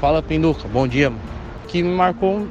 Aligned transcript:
Fala 0.00 0.22
Pinduca, 0.22 0.66
bom 0.66 0.88
dia. 0.88 1.10
O 1.10 1.66
que 1.68 1.82
me 1.82 1.94
marcou 1.94 2.48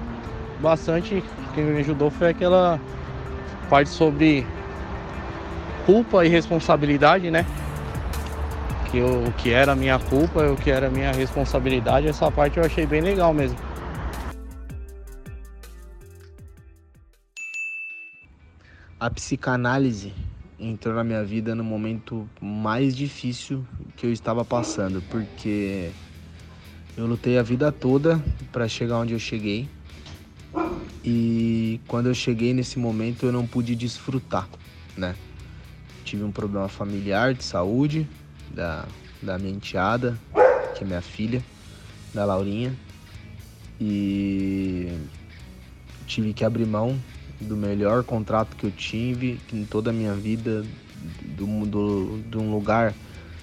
bastante, 0.61 1.23
que 1.55 1.61
me 1.61 1.79
ajudou 1.79 2.11
foi 2.11 2.29
aquela 2.29 2.79
parte 3.67 3.89
sobre 3.89 4.45
culpa 5.83 6.23
e 6.23 6.29
responsabilidade, 6.29 7.31
né? 7.31 7.43
Que 8.91 9.01
o 9.01 9.31
que 9.31 9.49
era 9.49 9.75
minha 9.75 9.97
culpa 9.97 10.43
o 10.43 10.55
que 10.55 10.69
era 10.69 10.91
minha 10.91 11.11
responsabilidade, 11.11 12.07
essa 12.07 12.29
parte 12.29 12.59
eu 12.59 12.63
achei 12.63 12.85
bem 12.85 13.01
legal 13.01 13.33
mesmo. 13.33 13.57
A 18.99 19.09
psicanálise 19.09 20.13
entrou 20.59 20.93
na 20.93 21.03
minha 21.03 21.23
vida 21.23 21.55
no 21.55 21.63
momento 21.63 22.29
mais 22.39 22.95
difícil 22.95 23.65
que 23.95 24.05
eu 24.05 24.13
estava 24.13 24.45
passando, 24.45 25.01
porque 25.09 25.89
eu 26.97 27.05
lutei 27.05 27.37
a 27.37 27.43
vida 27.43 27.71
toda 27.71 28.23
para 28.51 28.67
chegar 28.67 28.97
onde 28.97 29.13
eu 29.13 29.19
cheguei. 29.19 29.67
E 31.03 31.79
quando 31.87 32.07
eu 32.07 32.13
cheguei 32.13 32.53
nesse 32.53 32.77
momento 32.77 33.25
eu 33.25 33.31
não 33.31 33.47
pude 33.47 33.75
desfrutar, 33.75 34.47
né? 34.97 35.15
Tive 36.03 36.23
um 36.23 36.31
problema 36.31 36.67
familiar 36.67 37.33
de 37.33 37.43
saúde 37.43 38.07
da, 38.51 38.85
da 39.21 39.37
minha 39.37 39.53
enteada, 39.53 40.19
que 40.75 40.83
é 40.83 40.87
minha 40.87 41.01
filha, 41.01 41.43
da 42.13 42.25
Laurinha. 42.25 42.73
E 43.79 44.91
tive 46.05 46.33
que 46.33 46.43
abrir 46.43 46.65
mão 46.65 46.99
do 47.39 47.55
melhor 47.55 48.03
contrato 48.03 48.55
que 48.57 48.65
eu 48.65 48.71
tive 48.71 49.39
em 49.53 49.63
toda 49.63 49.91
a 49.91 49.93
minha 49.93 50.13
vida, 50.13 50.65
do, 51.37 51.65
do, 51.65 52.21
de 52.29 52.37
um 52.37 52.51
lugar 52.51 52.93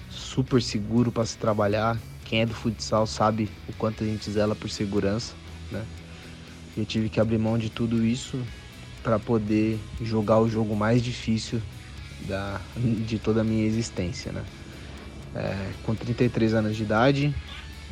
super 0.09 0.61
seguro 0.61 1.11
para 1.11 1.25
se 1.25 1.37
trabalhar. 1.37 1.97
Quem 2.27 2.41
é 2.41 2.45
do 2.45 2.53
futsal 2.53 3.07
sabe 3.07 3.49
o 3.69 3.73
quanto 3.77 4.03
a 4.03 4.05
gente 4.05 4.29
zela 4.29 4.53
por 4.53 4.69
segurança, 4.69 5.33
né? 5.71 5.85
Eu 6.75 6.85
tive 6.85 7.07
que 7.07 7.21
abrir 7.21 7.37
mão 7.37 7.57
de 7.57 7.69
tudo 7.69 8.05
isso 8.05 8.37
para 9.01 9.17
poder 9.17 9.79
jogar 10.01 10.41
o 10.41 10.49
jogo 10.49 10.75
mais 10.75 11.01
difícil 11.01 11.61
da, 12.27 12.59
de 12.75 13.17
toda 13.17 13.39
a 13.39 13.43
minha 13.45 13.65
existência, 13.65 14.33
né? 14.33 14.43
É, 15.33 15.71
com 15.85 15.95
33 15.95 16.53
anos 16.53 16.75
de 16.75 16.83
idade, 16.83 17.33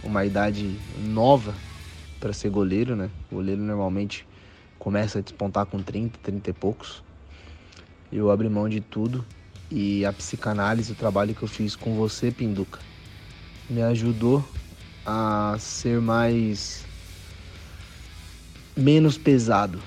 uma 0.03 0.25
idade 0.25 0.69
nova 0.99 1.55
para 2.19 2.33
ser 2.33 2.49
goleiro, 2.49 2.93
né? 2.93 3.09
O 3.31 3.35
goleiro 3.35 3.61
normalmente 3.61 4.27
começa 4.77 5.19
a 5.19 5.21
despontar 5.21 5.65
com 5.65 5.81
30, 5.81 6.19
30 6.21 6.49
e 6.49 6.53
poucos. 6.53 7.01
Eu 8.11 8.29
abri 8.29 8.49
mão 8.49 8.67
de 8.67 8.81
tudo 8.81 9.23
e 9.71 10.05
a 10.05 10.11
psicanálise, 10.11 10.91
o 10.91 10.95
trabalho 10.95 11.33
que 11.33 11.41
eu 11.41 11.47
fiz 11.47 11.73
com 11.77 11.95
você, 11.95 12.31
Pinduca, 12.31 12.79
me 13.69 13.81
ajudou 13.81 14.43
a 15.05 15.55
ser 15.59 15.99
mais 15.99 16.85
menos 18.75 19.17
pesado, 19.17 19.81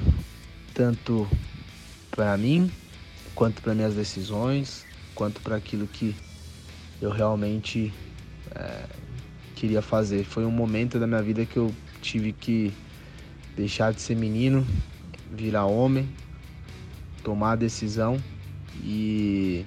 tanto 0.74 1.28
para 2.10 2.36
mim, 2.36 2.70
quanto 3.34 3.60
para 3.62 3.74
minhas 3.74 3.94
decisões, 3.94 4.84
quanto 5.14 5.40
para 5.40 5.56
aquilo 5.56 5.86
que 5.86 6.14
eu 7.00 7.10
realmente 7.10 7.92
é, 8.54 8.84
queria 9.54 9.82
fazer. 9.82 10.24
Foi 10.24 10.44
um 10.44 10.50
momento 10.50 10.98
da 10.98 11.06
minha 11.06 11.22
vida 11.22 11.44
que 11.44 11.56
eu 11.56 11.72
tive 12.00 12.32
que 12.32 12.72
deixar 13.56 13.92
de 13.92 14.00
ser 14.00 14.16
menino, 14.16 14.66
virar 15.32 15.66
homem, 15.66 16.08
tomar 17.22 17.52
a 17.52 17.56
decisão 17.56 18.18
e 18.82 19.64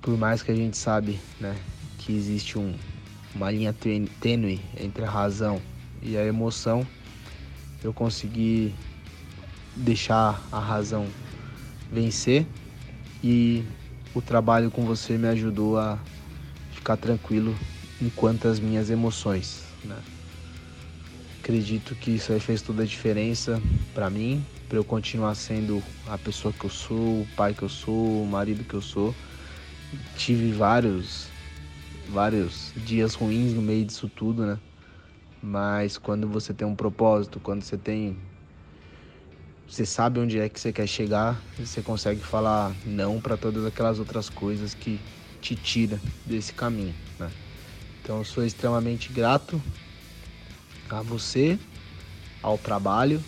por 0.00 0.16
mais 0.16 0.42
que 0.42 0.50
a 0.50 0.54
gente 0.54 0.76
sabe, 0.76 1.20
né, 1.40 1.54
que 1.98 2.12
existe 2.12 2.58
um, 2.58 2.74
uma 3.36 3.50
linha 3.50 3.74
tênue 4.20 4.60
entre 4.80 5.04
a 5.04 5.10
razão 5.10 5.60
e 6.02 6.16
a 6.16 6.24
emoção, 6.24 6.86
eu 7.84 7.92
consegui 7.92 8.74
deixar 9.76 10.42
a 10.50 10.58
razão 10.58 11.06
vencer 11.92 12.46
e 13.22 13.62
o 14.14 14.22
trabalho 14.22 14.70
com 14.70 14.86
você 14.86 15.18
me 15.18 15.28
ajudou 15.28 15.78
a 15.78 15.98
ficar 16.72 16.96
tranquilo 16.96 17.54
enquanto 18.00 18.48
as 18.48 18.58
minhas 18.58 18.88
emoções, 18.88 19.64
né? 19.84 19.98
Acredito 21.40 21.94
que 21.94 22.12
isso 22.12 22.32
aí 22.32 22.40
fez 22.40 22.62
toda 22.62 22.82
a 22.82 22.86
diferença 22.86 23.60
para 23.94 24.08
mim, 24.08 24.44
para 24.68 24.78
eu 24.78 24.84
continuar 24.84 25.34
sendo 25.34 25.82
a 26.08 26.16
pessoa 26.18 26.52
que 26.52 26.64
eu 26.64 26.70
sou, 26.70 27.20
o 27.20 27.28
pai 27.36 27.54
que 27.54 27.62
eu 27.62 27.68
sou, 27.68 28.22
o 28.22 28.26
marido 28.26 28.64
que 28.64 28.74
eu 28.74 28.82
sou. 28.82 29.14
Tive 30.16 30.50
vários 30.50 31.28
vários 32.08 32.72
dias 32.76 33.14
ruins 33.14 33.52
no 33.52 33.62
meio 33.62 33.84
disso 33.84 34.08
tudo, 34.08 34.46
né? 34.46 34.58
Mas 35.42 35.98
quando 35.98 36.28
você 36.28 36.54
tem 36.54 36.66
um 36.66 36.74
propósito, 36.74 37.40
quando 37.40 37.62
você 37.62 37.76
tem 37.76 38.16
você 39.68 39.84
sabe 39.84 40.20
onde 40.20 40.38
é 40.38 40.48
que 40.48 40.60
você 40.60 40.72
quer 40.72 40.86
chegar, 40.86 41.42
você 41.58 41.82
consegue 41.82 42.20
falar 42.20 42.72
não 42.86 43.20
para 43.20 43.36
todas 43.36 43.64
aquelas 43.64 43.98
outras 43.98 44.28
coisas 44.28 44.74
que 44.74 45.00
te 45.40 45.56
tira 45.56 46.00
desse 46.24 46.52
caminho, 46.52 46.94
né? 47.18 47.30
Então 48.02 48.18
eu 48.18 48.24
sou 48.24 48.44
extremamente 48.44 49.12
grato 49.12 49.60
a 50.88 51.02
você, 51.02 51.58
ao 52.42 52.56
trabalho 52.56 53.20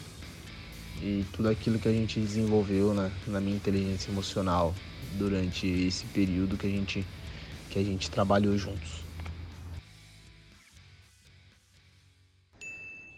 e 1.03 1.25
tudo 1.33 1.49
aquilo 1.49 1.78
que 1.78 1.88
a 1.88 1.93
gente 1.93 2.21
desenvolveu 2.21 2.94
na, 2.94 3.11
na 3.27 3.41
minha 3.41 3.56
inteligência 3.56 4.11
emocional 4.11 4.72
durante 5.19 5.67
esse 5.67 6.06
período 6.06 6.56
que 6.56 6.67
a 6.67 6.71
gente, 6.71 7.05
que 7.69 7.79
a 7.79 7.83
gente 7.83 8.11
trabalhou 8.11 8.56
juntos. 8.56 9.05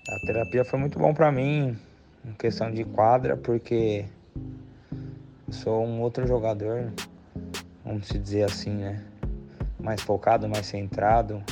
A 0.08 0.18
terapia 0.26 0.64
foi 0.64 0.78
muito 0.78 0.98
bom 0.98 1.14
para 1.14 1.30
mim, 1.30 1.78
em 2.24 2.32
questão 2.32 2.70
de 2.72 2.84
quadra, 2.84 3.36
porque 3.36 4.04
sou 5.50 5.84
um 5.84 6.00
outro 6.00 6.26
jogador, 6.26 6.92
vamos 7.84 8.08
se 8.08 8.18
dizer 8.18 8.44
assim, 8.44 8.70
né? 8.70 9.04
Mais 9.78 10.00
focado, 10.02 10.48
mais 10.48 10.66
centrado, 10.66 11.42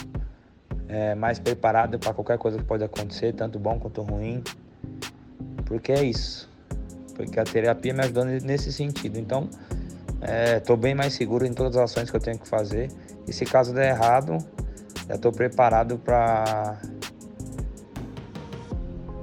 é, 0.88 1.14
mais 1.14 1.38
preparado 1.38 1.98
para 1.98 2.12
qualquer 2.12 2.38
coisa 2.38 2.58
que 2.58 2.64
pode 2.64 2.82
acontecer, 2.82 3.32
tanto 3.32 3.58
bom 3.58 3.78
quanto 3.78 4.02
ruim. 4.02 4.42
Porque 5.64 5.92
é 5.92 6.02
isso. 6.02 6.48
Porque 7.14 7.38
a 7.38 7.44
terapia 7.44 7.92
me 7.92 8.00
ajudou 8.00 8.24
nesse 8.24 8.72
sentido. 8.72 9.18
Então, 9.18 9.48
estou 10.56 10.76
é, 10.76 10.78
bem 10.78 10.94
mais 10.94 11.14
seguro 11.14 11.46
em 11.46 11.52
todas 11.52 11.76
as 11.76 11.90
ações 11.90 12.10
que 12.10 12.16
eu 12.16 12.20
tenho 12.20 12.38
que 12.38 12.48
fazer. 12.48 12.90
E 13.26 13.32
se 13.32 13.44
caso 13.44 13.72
der 13.72 13.90
errado, 13.90 14.38
já 15.06 15.14
estou 15.14 15.32
preparado 15.32 15.98
para 15.98 16.78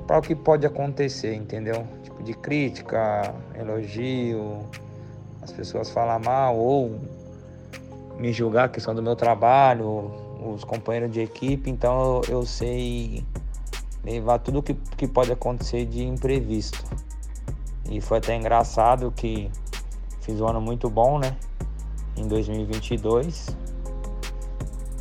para 0.08 0.20
o 0.20 0.22
que 0.22 0.36
pode 0.36 0.66
acontecer, 0.68 1.34
entendeu? 1.34 1.86
Tipo 2.04 2.22
de 2.22 2.34
crítica, 2.36 3.34
elogio, 3.60 4.60
as 5.42 5.52
pessoas 5.52 5.90
falar 5.90 6.20
mal 6.20 6.56
ou 6.56 7.00
me 8.20 8.32
julgar 8.32 8.66
a 8.66 8.70
questão 8.70 8.94
do 8.94 9.02
meu 9.02 9.16
trabalho, 9.16 10.12
os 10.54 10.64
companheiros 10.64 11.12
de 11.12 11.22
equipe, 11.22 11.70
então 11.70 12.22
eu, 12.30 12.46
sei 12.46 13.26
levar 14.04 14.40
tudo 14.40 14.62
que, 14.62 14.74
que 14.74 15.08
pode 15.08 15.32
acontecer 15.32 15.86
de 15.86 16.04
imprevisto. 16.04 16.84
E 17.90 18.00
foi 18.02 18.18
até 18.20 18.36
engraçado 18.36 19.12
que 19.16 19.50
fiz 20.26 20.42
um 20.42 20.48
ano 20.48 20.60
muito 20.60 20.90
bom, 20.90 21.20
né? 21.20 21.38
Em 22.18 22.28
2022. 22.28 23.56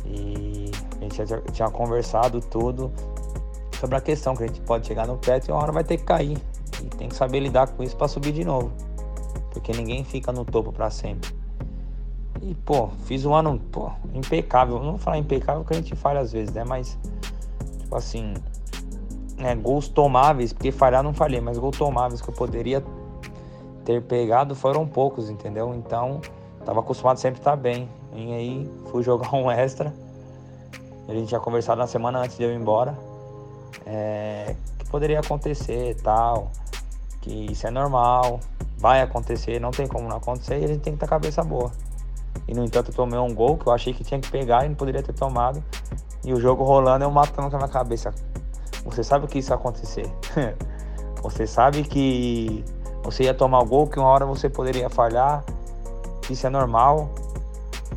E 0.05 0.71
a 0.99 1.03
gente 1.03 1.25
já 1.25 1.41
tinha 1.41 1.69
conversado 1.69 2.39
tudo 2.39 2.91
sobre 3.79 3.95
a 3.95 4.01
questão 4.01 4.35
que 4.35 4.43
a 4.43 4.47
gente 4.47 4.61
pode 4.61 4.85
chegar 4.85 5.07
no 5.07 5.17
teto 5.17 5.49
e 5.49 5.51
uma 5.51 5.61
hora 5.61 5.71
vai 5.71 5.83
ter 5.83 5.97
que 5.97 6.03
cair. 6.03 6.37
E 6.79 6.87
tem 6.95 7.09
que 7.09 7.15
saber 7.15 7.39
lidar 7.39 7.67
com 7.69 7.81
isso 7.81 7.97
para 7.97 8.07
subir 8.07 8.31
de 8.31 8.45
novo. 8.45 8.71
Porque 9.51 9.71
ninguém 9.71 10.03
fica 10.03 10.31
no 10.31 10.45
topo 10.45 10.71
para 10.71 10.91
sempre. 10.91 11.33
E, 12.41 12.53
pô, 12.53 12.89
fiz 13.05 13.25
um 13.25 13.33
ano, 13.33 13.59
pô, 13.71 13.89
impecável. 14.13 14.77
Não 14.77 14.91
vou 14.91 14.97
falar 14.99 15.17
impecável 15.17 15.63
que 15.63 15.73
a 15.73 15.77
gente 15.77 15.95
falha 15.95 16.19
às 16.19 16.31
vezes, 16.31 16.53
né? 16.53 16.63
Mas, 16.63 16.97
tipo 17.79 17.95
assim, 17.95 18.35
né, 19.37 19.55
gols 19.55 19.87
tomáveis, 19.87 20.53
porque 20.53 20.71
falhar 20.71 21.01
não 21.01 21.13
falhei, 21.13 21.41
mas 21.41 21.57
gols 21.57 21.77
tomáveis 21.77 22.21
que 22.21 22.29
eu 22.29 22.33
poderia 22.33 22.83
ter 23.85 24.01
pegado 24.01 24.55
foram 24.55 24.87
poucos, 24.87 25.29
entendeu? 25.29 25.73
Então, 25.75 26.19
tava 26.65 26.79
acostumado 26.79 27.17
sempre 27.17 27.39
estar 27.39 27.55
bem. 27.55 27.87
E 28.13 28.33
aí, 28.33 28.71
fui 28.91 29.03
jogar 29.03 29.33
um 29.33 29.49
extra. 29.49 29.93
A 31.07 31.13
gente 31.13 31.27
tinha 31.27 31.39
conversado 31.39 31.79
na 31.79 31.87
semana 31.87 32.19
antes 32.19 32.35
de 32.37 32.43
eu 32.43 32.51
ir 32.51 32.55
embora. 32.55 32.97
É, 33.85 34.55
que 34.79 34.89
poderia 34.89 35.19
acontecer 35.19 35.95
tal. 36.01 36.51
Que 37.21 37.51
isso 37.51 37.65
é 37.65 37.71
normal, 37.71 38.39
vai 38.77 39.01
acontecer, 39.01 39.59
não 39.59 39.71
tem 39.71 39.87
como 39.87 40.07
não 40.07 40.17
acontecer 40.17 40.59
e 40.59 40.65
a 40.65 40.67
gente 40.67 40.81
tem 40.81 40.93
que 40.93 40.99
ter 40.99 41.07
cabeça 41.07 41.43
boa. 41.43 41.71
E 42.47 42.53
no 42.53 42.63
entanto 42.63 42.91
eu 42.91 42.95
tomei 42.95 43.19
um 43.19 43.33
gol 43.33 43.57
que 43.57 43.67
eu 43.67 43.73
achei 43.73 43.93
que 43.93 44.03
tinha 44.03 44.19
que 44.19 44.29
pegar 44.29 44.65
e 44.65 44.69
não 44.69 44.75
poderia 44.75 45.01
ter 45.01 45.13
tomado. 45.13 45.63
E 46.23 46.33
o 46.33 46.39
jogo 46.39 46.63
rolando, 46.63 47.03
eu 47.03 47.11
matando 47.11 47.49
com 47.49 47.55
a 47.55 47.59
minha 47.59 47.69
cabeça. 47.69 48.13
Você 48.85 49.03
sabe 49.03 49.27
que 49.27 49.39
isso 49.39 49.51
ia 49.51 49.55
acontecer. 49.55 50.05
você 51.21 51.47
sabe 51.47 51.83
que 51.83 52.63
você 53.05 53.23
ia 53.23 53.33
tomar 53.33 53.59
o 53.59 53.65
gol, 53.65 53.87
que 53.87 53.99
uma 53.99 54.09
hora 54.09 54.25
você 54.25 54.49
poderia 54.49 54.89
falhar. 54.89 55.45
Isso 56.29 56.45
é 56.45 56.49
normal. 56.49 57.09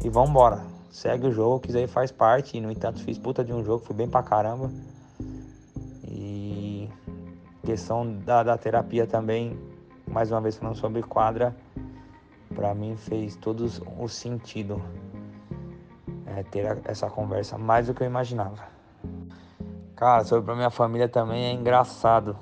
E 0.05 0.08
vambora. 0.08 0.62
Segue 0.90 1.26
o 1.26 1.32
jogo, 1.32 1.60
que 1.60 1.69
isso 1.69 1.78
aí 1.78 1.87
faz 1.87 2.12
parte. 2.12 2.56
E 2.56 2.60
no 2.60 2.70
entanto 2.70 3.02
fiz 3.02 3.19
puta 3.19 3.43
de 3.43 3.52
um 3.52 3.64
jogo, 3.64 3.84
fui 3.84 3.96
bem 3.96 4.08
pra 4.08 4.22
caramba. 4.22 4.70
questão 7.69 8.16
da, 8.20 8.43
da 8.43 8.56
terapia 8.56 9.06
também, 9.06 9.58
mais 10.10 10.32
uma 10.32 10.40
vez 10.40 10.56
falando 10.56 10.75
sobre 10.75 11.02
quadra, 11.02 11.54
para 12.54 12.75
mim 12.75 12.96
fez 12.96 13.37
todo 13.37 13.66
o 13.99 14.08
sentido 14.08 14.82
é, 16.25 16.43
ter 16.44 16.81
essa 16.84 17.11
conversa, 17.11 17.58
mais 17.58 17.87
do 17.87 17.93
que 17.93 18.02
eu 18.02 18.06
imaginava. 18.06 18.56
Cara, 19.94 20.25
sobre 20.25 20.50
a 20.50 20.54
minha 20.54 20.70
família 20.70 21.11
também 21.11 21.44
é 21.44 21.52
engraçado. 21.52 22.38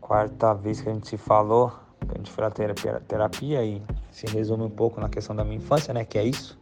Quarta 0.00 0.52
vez 0.52 0.80
que 0.80 0.88
a 0.88 0.92
gente 0.92 1.06
se 1.06 1.16
falou, 1.16 1.72
a 2.14 2.18
gente 2.18 2.30
foi 2.30 2.44
na 2.44 2.50
terapia, 2.50 3.02
terapia 3.06 3.64
e 3.64 3.82
se 4.10 4.26
resume 4.26 4.64
um 4.64 4.70
pouco 4.70 5.00
na 5.00 5.08
questão 5.08 5.34
da 5.34 5.44
minha 5.44 5.56
infância, 5.56 5.92
né? 5.92 6.04
Que 6.04 6.18
é 6.18 6.24
isso. 6.24 6.58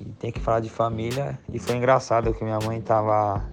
E 0.00 0.04
tem 0.18 0.32
que 0.32 0.40
falar 0.40 0.60
de 0.60 0.68
família. 0.68 1.38
E 1.52 1.58
foi 1.58 1.76
engraçado 1.76 2.32
que 2.34 2.42
minha 2.42 2.58
mãe 2.58 2.80
tava 2.80 3.44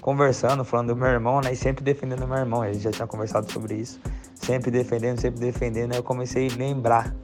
conversando, 0.00 0.64
falando 0.64 0.88
do 0.88 0.96
meu 0.96 1.08
irmão, 1.08 1.40
né? 1.40 1.52
E 1.52 1.56
sempre 1.56 1.84
defendendo 1.84 2.26
meu 2.26 2.38
irmão. 2.38 2.64
Gente 2.64 2.80
já 2.80 2.90
tinha 2.90 3.06
conversado 3.06 3.50
sobre 3.50 3.74
isso. 3.74 4.00
Sempre 4.34 4.70
defendendo, 4.70 5.20
sempre 5.20 5.40
defendendo. 5.40 5.92
Aí 5.92 5.98
eu 5.98 6.02
comecei 6.02 6.48
a 6.48 6.56
lembrar. 6.56 7.14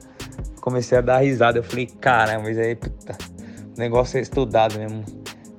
Comecei 0.61 0.97
a 0.97 1.01
dar 1.01 1.19
risada. 1.19 1.59
Eu 1.59 1.63
falei, 1.63 1.87
caramba, 1.87 2.43
mas 2.43 2.57
aí, 2.57 2.75
puta, 2.75 3.17
o 3.75 3.79
negócio 3.79 4.17
é 4.17 4.21
estudado 4.21 4.77
mesmo. 4.77 5.03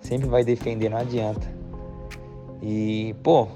Sempre 0.01 0.29
vai 0.29 0.45
defender, 0.45 0.89
não 0.89 0.99
adianta. 0.99 1.47
E, 2.63 3.15
pô, 3.23 3.49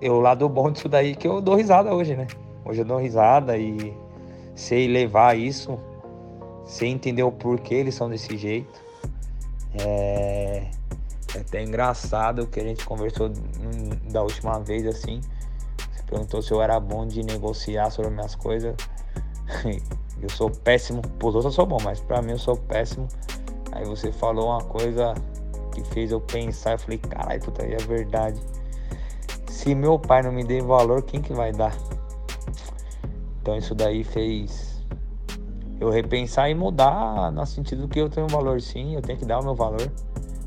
eu, 0.00 0.20
lado 0.20 0.48
bom 0.48 0.70
disso 0.70 0.88
daí 0.88 1.12
é 1.12 1.14
que 1.14 1.26
eu 1.26 1.40
dou 1.40 1.54
risada 1.56 1.94
hoje, 1.94 2.14
né? 2.14 2.26
Hoje 2.68 2.82
eu 2.82 2.84
dou 2.84 2.98
risada 2.98 3.56
e 3.56 3.96
sei 4.54 4.86
levar 4.86 5.38
isso, 5.38 5.78
sei 6.66 6.90
entender 6.90 7.22
o 7.22 7.32
porquê 7.32 7.76
eles 7.76 7.94
são 7.94 8.10
desse 8.10 8.36
jeito. 8.36 8.78
É, 9.80 10.68
é 11.34 11.40
até 11.40 11.62
engraçado 11.62 12.46
que 12.46 12.60
a 12.60 12.62
gente 12.62 12.84
conversou 12.84 13.30
da 14.12 14.22
última 14.22 14.60
vez 14.60 14.86
assim. 14.86 15.22
Você 15.78 16.02
perguntou 16.06 16.42
se 16.42 16.52
eu 16.52 16.60
era 16.60 16.78
bom 16.78 17.06
de 17.06 17.22
negociar 17.22 17.90
sobre 17.90 18.10
minhas 18.10 18.34
coisas. 18.34 18.76
Eu 20.20 20.28
sou 20.30 20.50
péssimo, 20.50 21.00
pros 21.00 21.36
outros 21.36 21.44
eu 21.44 21.52
sou 21.52 21.64
bom, 21.64 21.78
mas 21.84 22.00
pra 22.00 22.20
mim 22.20 22.32
eu 22.32 22.38
sou 22.38 22.56
péssimo. 22.56 23.06
Aí 23.70 23.84
você 23.84 24.10
falou 24.10 24.48
uma 24.48 24.64
coisa 24.64 25.14
que 25.72 25.84
fez 25.94 26.10
eu 26.10 26.20
pensar, 26.20 26.72
eu 26.72 26.78
falei, 26.80 26.98
caralho, 26.98 27.40
puta, 27.40 27.62
é 27.62 27.76
verdade. 27.76 28.40
Se 29.46 29.76
meu 29.76 29.96
pai 29.96 30.24
não 30.24 30.32
me 30.32 30.42
der 30.42 30.60
valor, 30.60 31.02
quem 31.02 31.22
que 31.22 31.32
vai 31.32 31.52
dar? 31.52 31.72
Então 33.48 33.56
isso 33.56 33.74
daí 33.74 34.04
fez 34.04 34.84
eu 35.80 35.88
repensar 35.88 36.50
e 36.50 36.54
mudar 36.54 37.32
no 37.32 37.46
sentido 37.46 37.88
que 37.88 37.98
eu 37.98 38.10
tenho 38.10 38.28
valor 38.28 38.60
sim, 38.60 38.94
eu 38.94 39.00
tenho 39.00 39.18
que 39.18 39.24
dar 39.24 39.40
o 39.40 39.42
meu 39.42 39.54
valor 39.54 39.90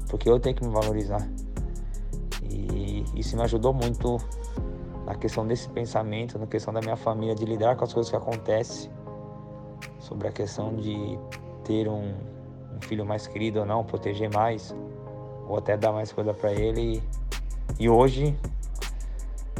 porque 0.08 0.30
eu 0.30 0.40
tenho 0.40 0.56
que 0.56 0.64
me 0.64 0.72
valorizar. 0.72 1.28
E 2.44 3.04
isso 3.16 3.36
me 3.36 3.42
ajudou 3.42 3.74
muito 3.74 4.18
na 5.04 5.16
questão 5.16 5.48
desse 5.48 5.68
pensamento, 5.70 6.38
na 6.38 6.46
questão 6.46 6.72
da 6.72 6.80
minha 6.80 6.96
família, 6.96 7.34
de 7.34 7.44
lidar 7.44 7.76
com 7.76 7.86
as 7.86 7.92
coisas 7.92 8.08
que 8.08 8.16
acontecem, 8.16 8.92
sobre 9.98 10.28
a 10.28 10.32
questão 10.32 10.76
de 10.76 11.18
ter 11.64 11.88
um, 11.88 12.14
um 12.76 12.82
filho 12.82 13.04
mais 13.04 13.26
querido 13.26 13.62
ou 13.62 13.66
não, 13.66 13.84
proteger 13.84 14.32
mais, 14.32 14.76
ou 15.48 15.58
até 15.58 15.76
dar 15.76 15.92
mais 15.92 16.12
coisa 16.12 16.36
para 16.36 16.52
ele. 16.52 17.02
E 17.80 17.90
hoje, 17.90 18.38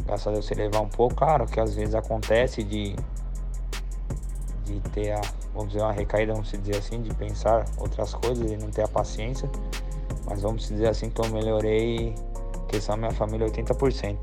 graças 0.06 0.28
a 0.28 0.30
Deus, 0.30 0.46
se 0.46 0.54
levar 0.54 0.80
um 0.80 0.88
pouco, 0.88 1.16
claro 1.16 1.44
que 1.46 1.58
às 1.58 1.74
vezes 1.74 1.96
acontece 1.96 2.62
de, 2.62 2.94
de 4.72 4.90
ter 4.90 5.12
a, 5.12 5.20
vamos 5.54 5.72
dizer, 5.72 5.82
uma 5.82 5.92
recaída, 5.92 6.32
vamos 6.32 6.50
dizer 6.50 6.76
assim, 6.76 7.00
de 7.00 7.14
pensar 7.14 7.64
outras 7.78 8.14
coisas 8.14 8.50
e 8.50 8.56
não 8.56 8.70
ter 8.70 8.82
a 8.82 8.88
paciência. 8.88 9.50
Mas 10.28 10.42
vamos 10.42 10.68
dizer 10.68 10.88
assim 10.88 11.10
que 11.10 11.20
eu 11.20 11.28
melhorei 11.30 12.14
questão 12.68 12.96
minha 12.96 13.10
família 13.10 13.46
80%. 13.46 14.16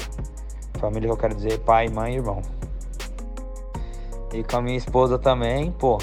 Família 0.80 1.07
que 1.07 1.13
eu 1.13 1.18
quero 1.18 1.36
dizer 1.36 1.60
pai, 1.60 1.88
mãe 1.88 2.13
e 2.13 2.16
irmão. 2.18 2.42
E 4.34 4.44
com 4.44 4.57
a 4.57 4.62
minha 4.62 4.78
esposa 4.78 5.18
também, 5.19 5.72
pô, 5.72 5.98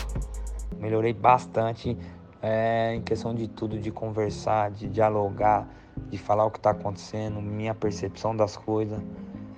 melhorei 0.78 1.12
bastante 1.12 1.96
é, 2.42 2.94
em 2.94 3.02
questão 3.02 3.34
de 3.34 3.48
tudo, 3.48 3.78
de 3.78 3.90
conversar, 3.90 4.70
de 4.70 4.88
dialogar, 4.88 5.68
de 6.08 6.18
falar 6.18 6.44
o 6.44 6.50
que 6.50 6.58
está 6.58 6.70
acontecendo, 6.70 7.40
minha 7.40 7.74
percepção 7.74 8.36
das 8.36 8.56
coisas, 8.56 9.00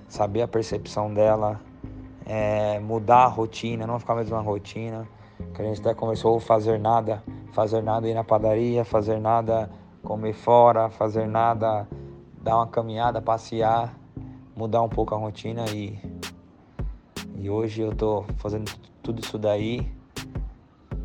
saber 0.07 0.41
a 0.41 0.47
percepção 0.47 1.13
dela, 1.13 1.59
é, 2.29 2.79
mudar 2.79 3.23
a 3.23 3.27
rotina, 3.27 3.87
não 3.87 3.99
ficar 3.99 4.13
mais 4.13 4.31
uma 4.31 4.39
rotina. 4.39 5.07
Que 5.55 5.61
a 5.63 5.65
gente 5.65 5.81
até 5.81 5.95
conversou 5.95 6.39
fazer 6.39 6.77
nada, 6.77 7.23
fazer 7.53 7.81
nada 7.81 8.07
ir 8.07 8.13
na 8.13 8.23
padaria, 8.23 8.85
fazer 8.85 9.19
nada 9.19 9.69
comer 10.03 10.33
fora, 10.33 10.89
fazer 10.89 11.27
nada, 11.27 11.87
dar 12.41 12.57
uma 12.57 12.67
caminhada, 12.67 13.21
passear, 13.21 13.97
mudar 14.55 14.81
um 14.83 14.89
pouco 14.89 15.15
a 15.15 15.17
rotina 15.17 15.65
e, 15.71 15.99
e 17.35 17.49
hoje 17.49 17.81
eu 17.81 17.95
tô 17.95 18.23
fazendo 18.37 18.71
tudo 19.01 19.21
isso 19.21 19.37
daí. 19.37 19.91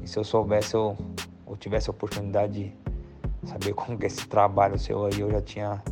E 0.02 0.06
se 0.06 0.18
eu 0.18 0.24
soubesse 0.24 0.74
eu, 0.74 0.96
ou 1.46 1.56
tivesse 1.56 1.88
a 1.88 1.92
oportunidade 1.92 2.72
de 3.42 3.48
saber 3.48 3.72
como 3.72 3.96
que 3.96 4.04
é 4.04 4.08
esse 4.08 4.28
trabalho 4.28 4.78
seu 4.78 5.06
aí, 5.06 5.20
eu 5.20 5.30
já 5.30 5.40
tinha 5.40 5.82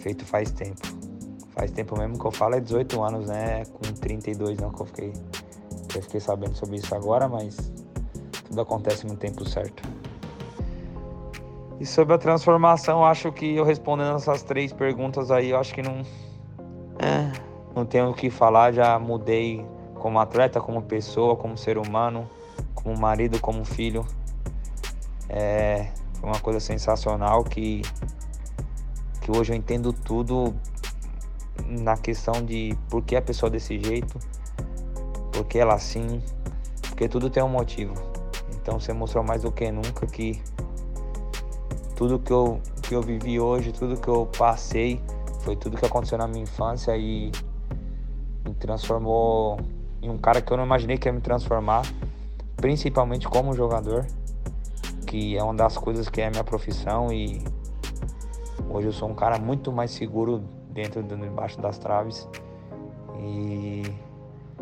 feito 0.00 0.24
faz 0.24 0.50
tempo. 0.50 0.95
Faz 1.56 1.70
tempo 1.70 1.98
mesmo 1.98 2.18
que 2.18 2.24
eu 2.26 2.30
falo 2.30 2.54
é 2.54 2.60
18 2.60 3.02
anos, 3.02 3.28
né? 3.28 3.64
Com 3.64 3.80
32 3.80 4.58
não 4.58 4.70
que 4.70 4.82
eu 4.82 4.86
fiquei, 4.86 5.12
eu 5.94 6.02
fiquei 6.02 6.20
sabendo 6.20 6.54
sobre 6.54 6.76
isso 6.76 6.94
agora, 6.94 7.26
mas 7.26 7.72
tudo 8.46 8.60
acontece 8.60 9.06
no 9.06 9.16
tempo 9.16 9.42
certo. 9.48 9.82
E 11.80 11.86
sobre 11.86 12.14
a 12.14 12.18
transformação, 12.18 13.02
acho 13.02 13.32
que 13.32 13.56
eu 13.56 13.64
respondendo 13.64 14.16
essas 14.16 14.42
três 14.42 14.70
perguntas 14.70 15.30
aí, 15.30 15.50
eu 15.50 15.58
acho 15.58 15.74
que 15.74 15.80
não. 15.80 16.02
É, 16.98 17.32
não 17.74 17.86
tenho 17.86 18.10
o 18.10 18.14
que 18.14 18.28
falar, 18.28 18.72
já 18.72 18.98
mudei 18.98 19.64
como 19.94 20.18
atleta, 20.18 20.60
como 20.60 20.82
pessoa, 20.82 21.36
como 21.36 21.56
ser 21.56 21.78
humano, 21.78 22.28
como 22.74 22.94
marido, 22.98 23.40
como 23.40 23.64
filho. 23.64 24.06
É, 25.26 25.88
foi 26.20 26.28
uma 26.28 26.38
coisa 26.38 26.60
sensacional 26.60 27.44
que, 27.44 27.80
que 29.22 29.30
hoje 29.30 29.54
eu 29.54 29.56
entendo 29.56 29.90
tudo 29.90 30.54
na 31.68 31.96
questão 31.96 32.44
de 32.44 32.76
por 32.88 33.02
que 33.02 33.16
a 33.16 33.22
pessoa 33.22 33.48
é 33.48 33.52
desse 33.52 33.78
jeito, 33.82 34.18
por 35.32 35.44
que 35.46 35.58
ela 35.58 35.74
assim, 35.74 36.22
porque 36.88 37.08
tudo 37.08 37.28
tem 37.28 37.42
um 37.42 37.48
motivo. 37.48 37.94
Então 38.54 38.80
você 38.80 38.92
mostrou 38.92 39.22
mais 39.22 39.42
do 39.42 39.52
que 39.52 39.70
nunca 39.70 40.06
que 40.06 40.42
tudo 41.94 42.18
que 42.18 42.32
eu, 42.32 42.60
que 42.82 42.94
eu 42.94 43.02
vivi 43.02 43.40
hoje, 43.40 43.72
tudo 43.72 43.96
que 43.96 44.08
eu 44.08 44.26
passei, 44.38 45.00
foi 45.40 45.56
tudo 45.56 45.76
que 45.76 45.86
aconteceu 45.86 46.18
na 46.18 46.26
minha 46.26 46.42
infância 46.42 46.96
e 46.96 47.30
me 48.44 48.54
transformou 48.54 49.58
em 50.02 50.10
um 50.10 50.18
cara 50.18 50.40
que 50.40 50.52
eu 50.52 50.56
não 50.56 50.64
imaginei 50.64 50.98
que 50.98 51.08
ia 51.08 51.12
me 51.12 51.20
transformar, 51.20 51.82
principalmente 52.56 53.28
como 53.28 53.54
jogador, 53.54 54.06
que 55.06 55.36
é 55.36 55.42
uma 55.42 55.54
das 55.54 55.76
coisas 55.76 56.08
que 56.08 56.20
é 56.20 56.26
a 56.26 56.30
minha 56.30 56.44
profissão 56.44 57.12
e 57.12 57.42
hoje 58.68 58.88
eu 58.88 58.92
sou 58.92 59.08
um 59.08 59.14
cara 59.14 59.38
muito 59.38 59.72
mais 59.72 59.90
seguro 59.90 60.42
dentro 60.76 61.02
debaixo 61.02 61.58
das 61.58 61.78
traves 61.78 62.28
e 63.18 63.82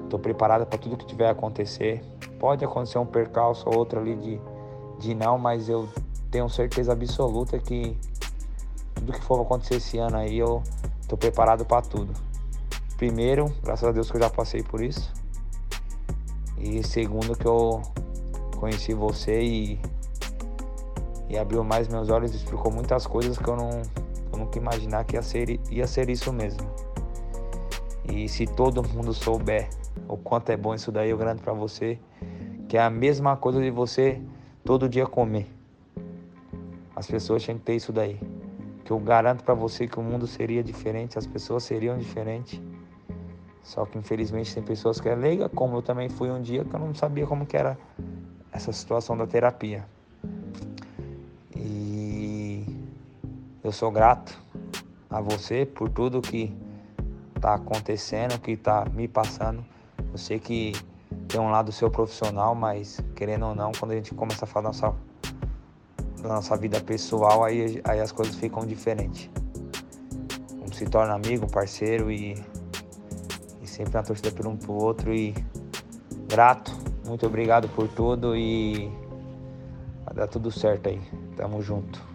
estou 0.04 0.18
preparado 0.18 0.64
para 0.64 0.78
tudo 0.78 0.96
que 0.96 1.04
tiver 1.04 1.28
acontecer. 1.28 2.02
Pode 2.38 2.64
acontecer 2.64 2.98
um 2.98 3.06
percalço 3.06 3.68
ou 3.68 3.76
outro 3.76 3.98
ali 3.98 4.14
de, 4.14 4.40
de 5.00 5.14
não, 5.14 5.36
mas 5.36 5.68
eu 5.68 5.88
tenho 6.30 6.48
certeza 6.48 6.92
absoluta 6.92 7.58
que 7.58 7.98
tudo 8.94 9.12
que 9.12 9.20
for 9.22 9.40
acontecer 9.42 9.76
esse 9.76 9.98
ano 9.98 10.16
aí 10.16 10.38
eu 10.38 10.62
tô 11.08 11.16
preparado 11.16 11.64
para 11.64 11.82
tudo. 11.82 12.12
Primeiro, 12.96 13.52
graças 13.62 13.88
a 13.88 13.90
Deus 13.90 14.08
que 14.08 14.16
eu 14.16 14.22
já 14.22 14.30
passei 14.30 14.62
por 14.62 14.80
isso. 14.80 15.12
E 16.56 16.82
segundo 16.84 17.36
que 17.36 17.46
eu 17.46 17.82
conheci 18.56 18.94
você 18.94 19.42
e, 19.42 19.80
e 21.28 21.36
abriu 21.36 21.64
mais 21.64 21.88
meus 21.88 22.08
olhos 22.08 22.32
e 22.32 22.36
explicou 22.36 22.72
muitas 22.72 23.04
coisas 23.04 23.36
que 23.36 23.48
eu 23.48 23.56
não 23.56 23.82
eu 24.34 24.38
nunca 24.38 24.58
imaginar 24.58 25.04
que 25.04 25.16
ia 25.16 25.22
ser, 25.22 25.60
ia 25.70 25.86
ser 25.86 26.10
isso 26.10 26.32
mesmo. 26.32 26.66
E 28.12 28.28
se 28.28 28.46
todo 28.46 28.86
mundo 28.86 29.14
souber 29.14 29.68
o 30.08 30.16
quanto 30.16 30.50
é 30.50 30.56
bom 30.56 30.74
isso 30.74 30.92
daí, 30.92 31.10
eu 31.10 31.16
garanto 31.16 31.42
para 31.42 31.52
você 31.52 31.98
que 32.68 32.76
é 32.76 32.82
a 32.82 32.90
mesma 32.90 33.36
coisa 33.36 33.60
de 33.60 33.70
você 33.70 34.20
todo 34.64 34.88
dia 34.88 35.06
comer. 35.06 35.46
As 36.94 37.06
pessoas 37.06 37.42
tinham 37.42 37.58
que 37.58 37.64
ter 37.64 37.76
isso 37.76 37.92
daí. 37.92 38.20
Que 38.84 38.90
eu 38.90 38.98
garanto 38.98 39.42
para 39.44 39.54
você 39.54 39.86
que 39.86 39.98
o 39.98 40.02
mundo 40.02 40.26
seria 40.26 40.62
diferente, 40.62 41.18
as 41.18 41.26
pessoas 41.26 41.62
seriam 41.62 41.96
diferentes. 41.96 42.60
Só 43.62 43.86
que 43.86 43.96
infelizmente 43.96 44.52
tem 44.52 44.62
pessoas 44.62 45.00
que 45.00 45.08
é 45.08 45.14
leiga, 45.14 45.48
como 45.48 45.76
eu 45.76 45.82
também 45.82 46.08
fui 46.08 46.30
um 46.30 46.42
dia 46.42 46.64
que 46.64 46.74
eu 46.74 46.80
não 46.80 46.94
sabia 46.94 47.26
como 47.26 47.46
que 47.46 47.56
era 47.56 47.78
essa 48.52 48.72
situação 48.72 49.16
da 49.16 49.26
terapia. 49.26 49.86
Eu 53.64 53.72
sou 53.72 53.90
grato 53.90 54.38
a 55.08 55.22
você 55.22 55.64
por 55.64 55.88
tudo 55.88 56.20
que 56.20 56.54
está 57.34 57.54
acontecendo, 57.54 58.38
que 58.38 58.52
está 58.52 58.84
me 58.92 59.08
passando. 59.08 59.64
Eu 60.12 60.18
sei 60.18 60.38
que 60.38 60.72
tem 61.26 61.40
um 61.40 61.50
lado 61.50 61.72
seu 61.72 61.90
profissional, 61.90 62.54
mas 62.54 63.00
querendo 63.16 63.46
ou 63.46 63.54
não, 63.54 63.72
quando 63.72 63.92
a 63.92 63.94
gente 63.94 64.14
começa 64.14 64.44
a 64.44 64.46
falar 64.48 64.68
nossa 64.68 64.94
na 66.22 66.36
nossa 66.36 66.56
vida 66.56 66.80
pessoal, 66.80 67.42
aí, 67.42 67.80
aí 67.84 68.00
as 68.00 68.12
coisas 68.12 68.34
ficam 68.36 68.66
diferentes. 68.66 69.30
Um 70.62 70.70
se 70.70 70.84
torna 70.84 71.14
amigo, 71.14 71.50
parceiro 71.50 72.10
e 72.10 72.36
sempre 73.64 73.94
na 73.94 74.02
torcida 74.02 74.30
por 74.30 74.46
um 74.46 74.56
pro 74.56 74.72
outro 74.72 75.12
e 75.12 75.34
grato. 76.28 76.72
Muito 77.06 77.26
obrigado 77.26 77.68
por 77.70 77.88
tudo 77.88 78.36
e 78.36 78.90
vai 80.04 80.14
dar 80.14 80.28
tudo 80.28 80.50
certo 80.50 80.88
aí. 80.88 81.00
Tamo 81.36 81.60
junto. 81.60 82.13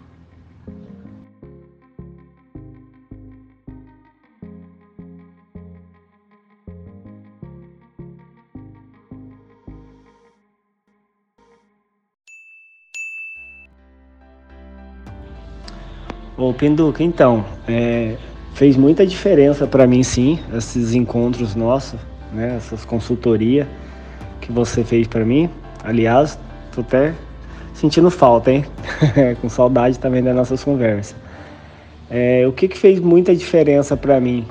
Ô 16.36 16.54
Pinduca, 16.54 17.02
então, 17.02 17.44
é, 17.68 18.16
fez 18.54 18.76
muita 18.76 19.06
diferença 19.06 19.66
para 19.66 19.86
mim 19.86 20.02
sim, 20.02 20.38
esses 20.54 20.94
encontros 20.94 21.54
nossos, 21.54 21.98
né, 22.32 22.54
essas 22.56 22.84
consultorias 22.84 23.66
que 24.40 24.50
você 24.50 24.82
fez 24.84 25.06
para 25.06 25.24
mim. 25.24 25.50
Aliás, 25.84 26.38
tô 26.74 26.80
até 26.80 27.12
sentindo 27.74 28.10
falta, 28.10 28.50
hein? 28.50 28.64
Com 29.40 29.48
saudade 29.48 29.98
também 29.98 30.22
das 30.22 30.34
nossas 30.34 30.62
conversas. 30.64 31.16
É, 32.08 32.46
o 32.46 32.52
que, 32.52 32.68
que 32.68 32.78
fez 32.78 33.00
muita 33.00 33.34
diferença 33.34 33.96
para 33.96 34.18
mim? 34.20 34.46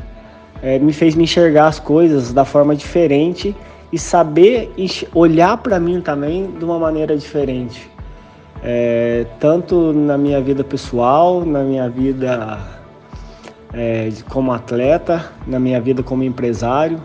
É, 0.61 0.77
me 0.77 0.93
fez 0.93 1.15
me 1.15 1.23
enxergar 1.23 1.67
as 1.67 1.79
coisas 1.79 2.33
da 2.33 2.45
forma 2.45 2.75
diferente 2.75 3.55
e 3.91 3.97
saber 3.97 4.71
olhar 5.15 5.57
para 5.57 5.79
mim 5.79 6.01
também 6.01 6.51
de 6.51 6.63
uma 6.63 6.77
maneira 6.77 7.17
diferente 7.17 7.89
é, 8.63 9.25
tanto 9.39 9.93
na 9.93 10.17
minha 10.17 10.41
vida 10.41 10.63
pessoal, 10.63 11.45
na 11.45 11.63
minha 11.63 11.89
vida 11.89 12.59
é, 13.73 14.09
como 14.29 14.51
atleta, 14.51 15.31
na 15.47 15.59
minha 15.59 15.79
vida 15.79 16.03
como 16.03 16.23
empresário. 16.23 16.99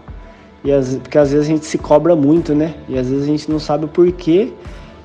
E 0.64 0.72
as, 0.72 0.96
porque 0.96 1.18
às 1.18 1.30
vezes 1.30 1.46
a 1.46 1.50
gente 1.50 1.66
se 1.66 1.78
cobra 1.78 2.16
muito, 2.16 2.54
né? 2.54 2.74
E 2.88 2.98
às 2.98 3.08
vezes 3.08 3.24
a 3.24 3.26
gente 3.26 3.50
não 3.50 3.58
sabe 3.58 3.84
o 3.84 3.88
porquê 3.88 4.52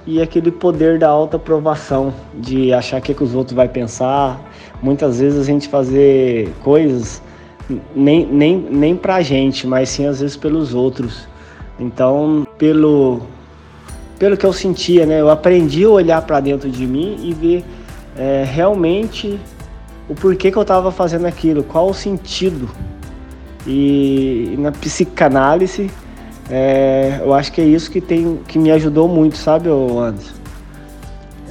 e 0.07 0.21
aquele 0.21 0.51
poder 0.51 0.97
da 0.97 1.09
alta 1.09 1.37
aprovação, 1.37 2.13
de 2.33 2.73
achar 2.73 2.99
que, 3.01 3.11
é 3.11 3.15
que 3.15 3.23
os 3.23 3.35
outros 3.35 3.55
vão 3.55 3.67
pensar. 3.67 4.41
Muitas 4.81 5.19
vezes 5.19 5.39
a 5.39 5.43
gente 5.43 5.67
fazer 5.67 6.49
coisas 6.63 7.21
nem, 7.95 8.25
nem, 8.25 8.57
nem 8.57 8.95
pra 8.95 9.21
gente, 9.21 9.67
mas 9.67 9.89
sim 9.89 10.05
às 10.05 10.21
vezes 10.21 10.35
pelos 10.35 10.73
outros. 10.73 11.27
Então, 11.79 12.47
pelo 12.57 13.21
pelo 14.19 14.35
que 14.35 14.45
eu 14.45 14.51
sentia, 14.51 15.05
né? 15.05 15.21
Eu 15.21 15.29
aprendi 15.29 15.85
a 15.85 15.89
olhar 15.89 16.21
para 16.21 16.41
dentro 16.41 16.69
de 16.69 16.85
mim 16.85 17.17
e 17.23 17.33
ver 17.33 17.65
é, 18.17 18.43
realmente 18.43 19.39
o 20.09 20.13
porquê 20.13 20.51
que 20.51 20.57
eu 20.57 20.61
estava 20.61 20.91
fazendo 20.91 21.25
aquilo, 21.25 21.63
qual 21.63 21.89
o 21.89 21.93
sentido. 21.93 22.69
E, 23.65 24.55
na 24.57 24.71
psicanálise, 24.71 25.89
é, 26.49 27.19
eu 27.21 27.33
acho 27.33 27.51
que 27.51 27.61
é 27.61 27.65
isso 27.65 27.89
que, 27.89 28.01
tem, 28.01 28.39
que 28.47 28.59
me 28.59 28.71
ajudou 28.71 29.07
muito, 29.07 29.37
sabe, 29.37 29.69
Anderson? 29.69 30.33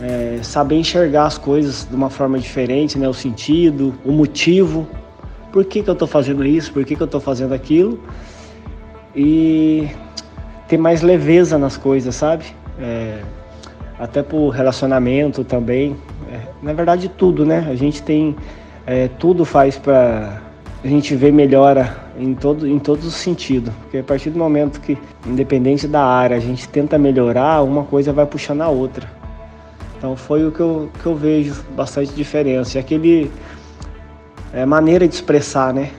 É, 0.00 0.38
saber 0.42 0.76
enxergar 0.76 1.26
as 1.26 1.38
coisas 1.38 1.86
de 1.88 1.96
uma 1.96 2.10
forma 2.10 2.38
diferente, 2.38 2.98
né? 2.98 3.08
O 3.08 3.14
sentido, 3.14 3.94
o 4.04 4.12
motivo, 4.12 4.86
por 5.52 5.64
que, 5.64 5.82
que 5.82 5.88
eu 5.88 5.94
estou 5.94 6.06
fazendo 6.06 6.44
isso, 6.44 6.72
por 6.72 6.84
que, 6.84 6.94
que 6.94 7.02
eu 7.02 7.06
estou 7.06 7.20
fazendo 7.20 7.54
aquilo. 7.54 7.98
E 9.14 9.88
ter 10.68 10.76
mais 10.76 11.02
leveza 11.02 11.58
nas 11.58 11.76
coisas, 11.76 12.14
sabe? 12.14 12.44
É, 12.78 13.20
até 13.98 14.22
por 14.22 14.50
relacionamento 14.50 15.42
também. 15.42 15.96
É, 16.30 16.40
na 16.62 16.72
verdade, 16.72 17.08
tudo, 17.08 17.44
né? 17.44 17.66
A 17.68 17.74
gente 17.74 18.02
tem. 18.02 18.36
É, 18.86 19.08
tudo 19.18 19.44
faz 19.44 19.76
para 19.76 20.40
a 20.82 20.86
gente 20.86 21.14
ver 21.14 21.32
melhora 21.32 21.96
em, 22.18 22.34
todo, 22.34 22.66
em 22.66 22.78
todos 22.78 23.06
os 23.06 23.14
sentidos. 23.14 23.72
Porque 23.82 23.98
a 23.98 24.02
partir 24.02 24.30
do 24.30 24.38
momento 24.38 24.80
que, 24.80 24.96
independente 25.26 25.88
da 25.88 26.02
área, 26.02 26.36
a 26.36 26.40
gente 26.40 26.68
tenta 26.68 26.96
melhorar, 26.98 27.62
uma 27.62 27.84
coisa 27.84 28.12
vai 28.12 28.26
puxando 28.26 28.62
a 28.62 28.68
outra. 28.68 29.10
Então 29.96 30.16
foi 30.16 30.46
o 30.46 30.52
que 30.52 30.60
eu, 30.60 30.88
que 31.02 31.06
eu 31.06 31.16
vejo 31.16 31.62
bastante 31.74 32.12
diferença. 32.12 32.78
E 32.78 32.80
aquele 32.80 33.30
é, 34.52 34.64
maneira 34.64 35.08
de 35.08 35.14
expressar, 35.14 35.74
né? 35.74 35.90